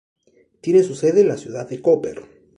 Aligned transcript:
Tiene 0.61 0.81
su 0.81 0.95
sede 0.95 1.21
en 1.21 1.27
la 1.27 1.37
ciudad 1.37 1.69
de 1.69 1.79
Koper. 1.79 2.21